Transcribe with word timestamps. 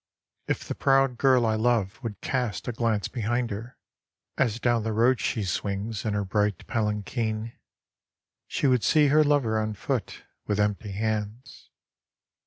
IF 0.47 0.67
the 0.67 0.73
proud 0.73 1.15
girl 1.19 1.45
I 1.45 1.53
love 1.53 1.99
would 2.01 2.21
cast 2.21 2.67
a 2.67 2.71
glance 2.71 3.07
behind 3.07 3.51
her, 3.51 3.77
As 4.35 4.59
down 4.59 4.81
the 4.81 4.93
road 4.93 5.19
she 5.21 5.43
swings 5.43 6.05
in 6.05 6.15
her 6.15 6.25
bright 6.25 6.65
palanquin, 6.65 7.51
She 8.47 8.65
would 8.65 8.83
see 8.83 9.09
her 9.09 9.23
lover 9.23 9.59
on 9.59 9.75
foot, 9.75 10.23
with 10.47 10.59
empty 10.59 10.93
hands. 10.93 11.69